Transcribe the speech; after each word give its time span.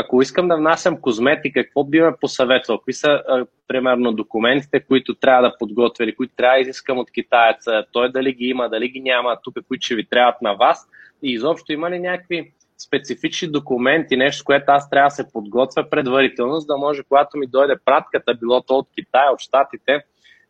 ако 0.00 0.22
искам 0.22 0.48
да 0.48 0.56
внасям 0.56 1.00
козметика, 1.00 1.64
какво 1.64 1.84
би 1.84 2.00
ме 2.00 2.12
посъветвал? 2.20 2.78
Какви 2.78 2.92
са, 2.92 3.22
примерно, 3.68 4.12
документите, 4.12 4.80
които 4.80 5.14
трябва 5.14 5.42
да 5.42 5.56
подготвя 5.58 6.04
или 6.04 6.16
които 6.16 6.34
трябва 6.36 6.56
да 6.56 6.60
изискам 6.60 6.98
от 6.98 7.10
китаеца? 7.10 7.84
Той 7.92 8.12
дали 8.12 8.32
ги 8.32 8.44
има, 8.44 8.68
дали 8.68 8.88
ги 8.88 9.00
няма, 9.00 9.36
тук, 9.44 9.54
които 9.68 9.84
ще 9.84 9.94
ви 9.94 10.06
трябват 10.06 10.42
на 10.42 10.54
вас? 10.54 10.88
И 11.22 11.32
изобщо 11.32 11.72
има 11.72 11.90
ли 11.90 11.98
някакви 11.98 12.52
специфични 12.78 13.48
документи, 13.48 14.16
нещо, 14.16 14.44
което 14.44 14.64
аз 14.68 14.90
трябва 14.90 15.06
да 15.06 15.14
се 15.14 15.32
подготвя 15.32 15.90
предварително, 15.90 16.60
за 16.60 16.66
да 16.66 16.76
може, 16.76 17.02
когато 17.02 17.38
ми 17.38 17.46
дойде 17.46 17.74
пратката, 17.84 18.34
било 18.34 18.62
то 18.62 18.74
от 18.74 18.88
Китай, 18.94 19.28
от 19.32 19.40
Штатите, 19.40 20.00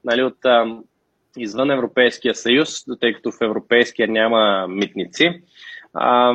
нали, 0.04 0.22
от 0.22 0.38
извън 1.36 1.70
Европейския 1.70 2.34
съюз, 2.34 2.84
тъй 3.00 3.14
като 3.14 3.32
в 3.32 3.42
Европейския 3.42 4.08
няма 4.08 4.66
митници, 4.68 5.42
а, 5.94 6.32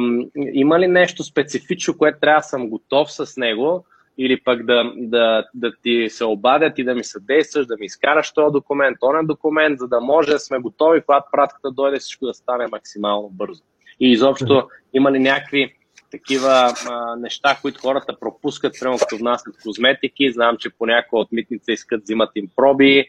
има 0.53 0.79
ли 0.79 0.87
нещо 0.87 1.23
специфично, 1.23 1.97
което 1.97 2.19
трябва 2.19 2.39
да 2.39 2.43
съм 2.43 2.69
готов 2.69 3.11
с 3.11 3.37
него, 3.37 3.85
или 4.17 4.41
пък 4.43 4.65
да, 4.65 4.91
да, 4.95 5.45
да 5.53 5.71
ти 5.83 6.09
се 6.09 6.25
обадят 6.25 6.79
и 6.79 6.83
да 6.83 6.95
ми 6.95 7.03
съдействаш, 7.03 7.65
да 7.65 7.75
ми 7.79 7.85
изкараш 7.85 8.33
този 8.33 8.53
документ, 8.53 8.97
онен 9.01 9.25
документ, 9.25 9.79
за 9.79 9.87
да 9.87 9.99
може 9.99 10.31
да 10.31 10.39
сме 10.39 10.59
готови, 10.59 11.01
когато 11.05 11.29
пратката 11.31 11.71
дойде, 11.71 11.99
всичко 11.99 12.25
да 12.25 12.33
стане 12.33 12.67
максимално 12.71 13.29
бързо. 13.29 13.63
И 13.99 14.11
изобщо 14.11 14.67
има 14.93 15.11
ли 15.11 15.19
някакви 15.19 15.75
такива 16.11 16.73
а, 16.89 17.15
неща, 17.15 17.57
които 17.61 17.81
хората 17.81 18.19
пропускат, 18.19 18.75
прямо 18.79 18.97
като 18.97 19.17
внасят 19.17 19.55
козметики. 19.63 20.31
Знам, 20.31 20.57
че 20.57 20.69
понякога 20.69 21.21
от 21.21 21.31
митница 21.31 21.71
искат, 21.71 22.03
взимат 22.03 22.29
им 22.35 22.49
проби 22.55 23.05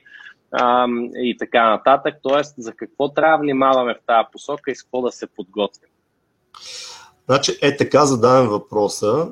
а, 0.52 0.88
и 1.14 1.36
така 1.36 1.70
нататък. 1.70 2.14
Тоест, 2.22 2.54
за 2.58 2.72
какво 2.72 3.08
трябва 3.08 3.36
да 3.36 3.42
внимаваме 3.42 3.94
в 3.94 4.06
тази 4.06 4.26
посока 4.32 4.70
и 4.70 4.74
с 4.74 4.82
какво 4.82 5.02
да 5.02 5.12
се 5.12 5.26
подготвим? 5.26 5.88
Значи, 7.26 7.58
е 7.62 7.76
така 7.76 8.06
задавам 8.06 8.48
въпроса. 8.48 9.28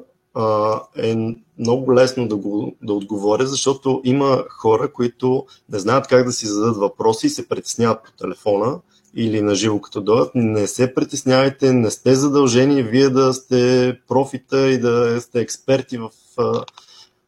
Е 0.97 1.17
много 1.59 1.95
лесно 1.95 2.29
да, 2.29 2.37
го, 2.37 2.77
да 2.83 2.93
отговоря, 2.93 3.47
защото 3.47 4.01
има 4.05 4.45
хора, 4.51 4.93
които 4.93 5.47
не 5.69 5.79
знаят 5.79 6.07
как 6.07 6.25
да 6.25 6.33
си 6.33 6.47
зададат 6.47 6.77
въпроси 6.77 7.27
и 7.27 7.31
се 7.31 7.49
притесняват 7.49 8.05
по 8.05 8.13
телефона 8.13 8.81
или 9.17 9.43
на 9.43 9.55
живо 9.55 9.81
като 9.81 10.01
дойдат, 10.01 10.31
не 10.35 10.67
се 10.67 10.95
притеснявайте, 10.95 11.73
не 11.73 11.91
сте 11.91 12.15
задължени 12.15 12.83
вие 12.83 13.09
да 13.09 13.35
сте 13.35 13.99
профита 14.09 14.71
и 14.71 14.79
да 14.79 15.21
сте 15.21 15.41
експерти 15.41 15.99
в 15.99 16.11
а, 16.37 16.65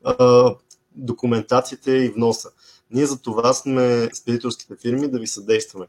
а, 0.04 0.54
документацията 0.96 1.96
и 1.96 2.08
вноса. 2.08 2.48
Ние 2.90 3.06
за 3.06 3.22
това 3.22 3.52
сме 3.52 4.08
спедиторските 4.14 4.76
фирми 4.76 5.08
да 5.08 5.18
ви 5.18 5.26
съдействаме. 5.26 5.86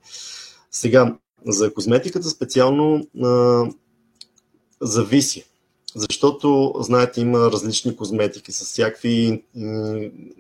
Сега, 0.72 1.16
за 1.46 1.74
козметиката 1.74 2.30
специално 2.30 3.08
а, 3.24 3.64
зависи. 4.82 5.46
Защото, 5.96 6.74
знаете, 6.80 7.22
има 7.22 7.40
различни 7.40 7.96
козметики 7.96 8.52
с 8.52 8.66
всякакви 8.66 9.44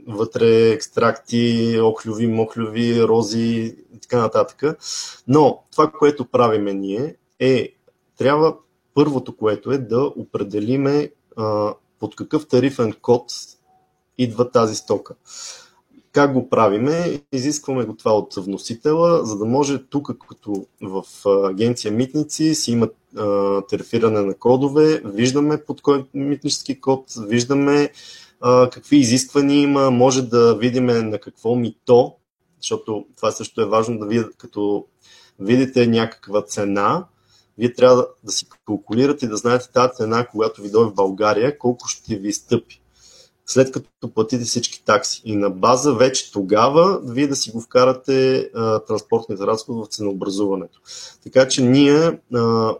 вътре 0.07 0.69
екстракти, 0.69 1.77
охлюви, 1.83 2.27
мохлюви, 2.27 3.03
рози 3.03 3.75
и 3.95 3.99
така 3.99 4.19
нататък. 4.19 4.77
Но 5.27 5.63
това, 5.71 5.91
което 5.91 6.25
правиме 6.25 6.73
ние 6.73 7.15
е, 7.39 7.69
трябва 8.17 8.55
първото, 8.93 9.37
което 9.37 9.71
е 9.71 9.77
да 9.77 10.01
определиме 10.01 11.11
а, 11.37 11.73
под 11.99 12.15
какъв 12.15 12.47
тарифен 12.47 12.93
код 13.01 13.31
идва 14.17 14.51
тази 14.51 14.75
стока. 14.75 15.15
Как 16.17 16.33
го 16.33 16.49
правиме? 16.49 17.21
Изискваме 17.31 17.85
го 17.85 17.95
това 17.95 18.17
от 18.17 18.35
вносителя, 18.35 19.25
за 19.25 19.37
да 19.37 19.45
може 19.45 19.83
тук, 19.83 20.11
като 20.29 20.65
в 20.81 21.03
агенция 21.49 21.91
Митници, 21.91 22.55
си 22.55 22.71
имат 22.71 22.95
тарифиране 23.69 24.21
на 24.21 24.33
кодове, 24.33 25.01
виждаме 25.05 25.63
под 25.67 25.81
кой 25.81 26.05
митнически 26.13 26.81
код, 26.81 27.05
виждаме 27.27 27.89
а, 28.41 28.69
какви 28.69 28.97
изисквания 28.97 29.61
има, 29.61 29.91
може 29.91 30.21
да 30.21 30.55
видим 30.55 30.85
на 30.85 31.19
какво 31.19 31.55
мито, 31.55 32.13
защото 32.61 33.05
това 33.15 33.31
също 33.31 33.61
е 33.61 33.65
важно 33.65 33.99
да 33.99 34.05
видите, 34.05 34.29
като 34.37 34.85
видите 35.39 35.87
някаква 35.87 36.41
цена, 36.41 37.05
вие 37.57 37.73
трябва 37.73 38.07
да 38.23 38.31
си 38.31 38.47
калкулирате 38.65 39.25
и 39.25 39.29
да 39.29 39.37
знаете 39.37 39.71
тази 39.73 39.93
цена, 39.93 40.27
когато 40.27 40.61
ви 40.61 40.71
дойде 40.71 40.91
в 40.91 40.95
България, 40.95 41.57
колко 41.57 41.87
ще 41.87 42.15
ви 42.15 42.33
стъпи 42.33 42.81
след 43.47 43.71
като 43.71 44.13
платите 44.13 44.43
всички 44.43 44.85
такси. 44.85 45.21
И 45.25 45.35
на 45.35 45.49
база 45.49 45.93
вече 45.93 46.31
тогава 46.31 46.99
вие 47.03 47.27
да 47.27 47.35
си 47.35 47.51
го 47.51 47.61
вкарате 47.61 48.49
а, 48.55 48.79
транспортните 48.79 49.43
разходи 49.43 49.81
в 49.83 49.87
ценообразуването. 49.87 50.81
Така 51.23 51.47
че 51.47 51.63
ние 51.63 52.19
а, 52.35 52.73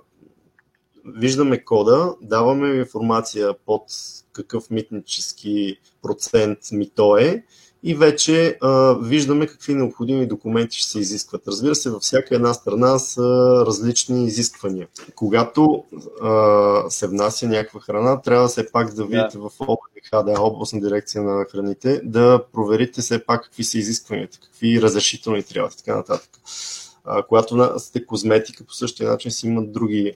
виждаме 1.05 1.63
кода, 1.63 2.15
даваме 2.21 2.75
информация 2.75 3.53
под 3.65 3.83
какъв 4.31 4.69
митнически 4.69 5.79
процент 6.01 6.59
мито 6.71 7.17
е 7.17 7.43
и 7.83 7.95
вече 7.95 8.57
а, 8.61 8.93
виждаме 9.01 9.47
какви 9.47 9.73
необходими 9.73 10.27
документи 10.27 10.77
ще 10.77 10.89
се 10.89 10.99
изискват. 10.99 11.47
Разбира 11.47 11.75
се, 11.75 11.89
във 11.89 12.01
всяка 12.01 12.35
една 12.35 12.53
страна 12.53 12.99
са 12.99 13.23
различни 13.67 14.25
изисквания. 14.25 14.87
Когато 15.15 15.83
а, 16.21 16.83
се 16.89 17.07
внася 17.07 17.47
някаква 17.47 17.79
храна, 17.79 18.21
трябва 18.21 18.47
все 18.47 18.71
пак 18.71 18.93
да 18.93 19.03
видите 19.03 19.37
yeah. 19.37 19.49
в 19.49 19.51
ОБХ, 19.59 20.25
да, 20.25 20.41
областна 20.41 20.81
дирекция 20.81 21.23
на 21.23 21.45
храните, 21.45 22.01
да 22.03 22.43
проверите 22.53 23.01
все 23.01 23.25
пак 23.25 23.43
какви 23.43 23.63
са 23.63 23.77
изискванията, 23.77 24.39
какви 24.39 24.81
разрешителни 24.81 25.43
трябва 25.43 25.69
и 25.73 25.77
така 25.77 25.95
нататък. 25.95 26.29
А, 27.05 27.23
когато 27.23 27.79
сте 27.79 28.05
козметика, 28.05 28.63
по 28.63 28.73
същия 28.73 29.09
начин 29.09 29.31
си 29.31 29.47
имат 29.47 29.71
други 29.71 30.13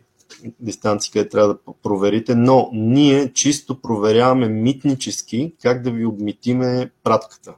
дистанции, 0.59 1.11
къде 1.11 1.29
трябва 1.29 1.47
да 1.47 1.57
проверите, 1.83 2.35
но 2.35 2.69
ние 2.73 3.33
чисто 3.33 3.81
проверяваме 3.81 4.47
митнически 4.47 5.53
как 5.61 5.83
да 5.83 5.91
ви 5.91 6.05
обмитиме 6.05 6.91
пратката. 7.03 7.53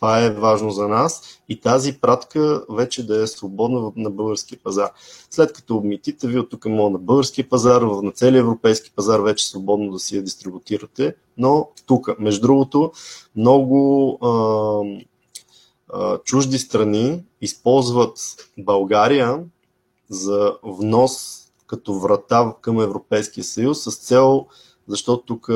Това 0.00 0.24
е 0.24 0.30
важно 0.30 0.70
за 0.70 0.88
нас 0.88 1.22
и 1.48 1.60
тази 1.60 2.00
пратка 2.00 2.64
вече 2.70 3.06
да 3.06 3.22
е 3.22 3.26
свободна 3.26 3.92
на 3.96 4.10
българския 4.10 4.58
пазар. 4.64 4.90
След 5.30 5.52
като 5.52 5.76
обмитите, 5.76 6.28
вие 6.28 6.40
от 6.40 6.50
тук 6.50 6.66
може 6.66 6.92
на 6.92 6.98
българския 6.98 7.48
пазар, 7.48 7.82
на 7.82 8.12
целия 8.12 8.40
европейски 8.40 8.92
пазар 8.96 9.20
вече 9.20 9.48
свободно 9.48 9.92
да 9.92 9.98
си 9.98 10.16
я 10.16 10.22
дистрибутирате, 10.22 11.14
но 11.38 11.68
тук, 11.86 12.18
между 12.18 12.40
другото, 12.40 12.92
много 13.36 14.18
а, 14.22 14.30
а, 15.92 16.18
чужди 16.18 16.58
страни 16.58 17.22
използват 17.40 18.18
България 18.58 19.44
за 20.10 20.52
внос 20.62 21.46
като 21.70 21.94
врата 21.94 22.54
към 22.60 22.80
Европейския 22.80 23.44
съюз 23.44 23.82
с 23.82 23.96
цел, 23.96 24.46
защото 24.88 25.24
тук 25.26 25.48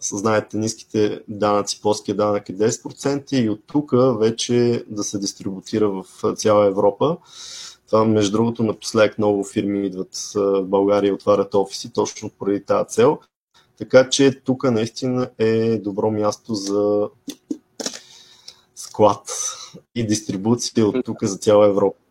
знаете, 0.00 0.56
ниските 0.56 1.22
данъци, 1.28 1.80
плоския 1.80 2.14
данък 2.14 2.48
е 2.48 2.56
10% 2.56 3.34
и 3.34 3.48
от 3.48 3.60
тук 3.66 3.92
вече 4.18 4.84
да 4.88 5.04
се 5.04 5.18
дистрибутира 5.18 5.88
в 5.88 6.04
цяла 6.34 6.66
Европа. 6.66 7.16
Това, 7.86 8.04
между 8.04 8.32
другото, 8.32 8.62
напоследък 8.62 9.18
много 9.18 9.44
фирми 9.44 9.86
идват 9.86 10.32
в 10.34 10.62
България 10.62 11.08
и 11.08 11.12
отварят 11.12 11.54
офиси 11.54 11.92
точно 11.92 12.30
поради 12.30 12.64
тази 12.64 12.88
цел. 12.88 13.18
Така 13.78 14.08
че 14.08 14.40
тук 14.44 14.70
наистина 14.70 15.30
е 15.38 15.78
добро 15.78 16.10
място 16.10 16.54
за 16.54 17.08
склад 18.74 19.30
и 19.94 20.06
дистрибуция 20.06 20.86
от 20.86 21.04
тук 21.04 21.24
за 21.24 21.36
цяла 21.38 21.66
Европа. 21.66 22.05